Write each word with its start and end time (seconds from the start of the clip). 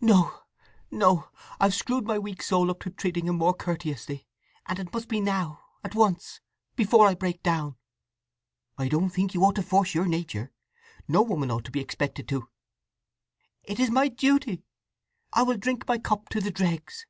"No, 0.00 0.44
no! 0.90 1.28
I've 1.60 1.74
screwed 1.74 2.06
my 2.06 2.18
weak 2.18 2.42
soul 2.42 2.70
up 2.70 2.80
to 2.80 2.90
treating 2.90 3.26
him 3.26 3.36
more 3.36 3.52
courteously—and 3.52 4.78
it 4.78 4.90
must 4.94 5.08
be 5.08 5.20
now—at 5.20 5.94
once—before 5.94 7.06
I 7.06 7.14
break 7.14 7.42
down!" 7.42 7.76
"I 8.78 8.88
don't 8.88 9.10
think 9.10 9.34
you 9.34 9.44
ought 9.44 9.56
to 9.56 9.62
force 9.62 9.94
your 9.94 10.06
nature. 10.06 10.52
No 11.06 11.20
woman 11.20 11.50
ought 11.50 11.66
to 11.66 11.70
be 11.70 11.80
expected 11.82 12.26
to." 12.30 12.48
"It 13.62 13.78
is 13.78 13.90
my 13.90 14.08
duty. 14.08 14.64
I 15.34 15.42
will 15.42 15.58
drink 15.58 15.86
my 15.86 15.98
cup 15.98 16.30
to 16.30 16.40
the 16.40 16.50
dregs!" 16.50 17.04